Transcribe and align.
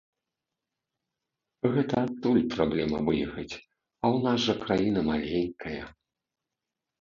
Гэта 1.75 1.95
адтуль 2.07 2.39
праблема 2.53 2.97
выехаць, 3.09 3.53
а 4.03 4.05
ў 4.13 4.17
нас 4.29 4.39
жа 4.47 4.55
краіна 4.65 4.99
маленькая. 5.11 5.77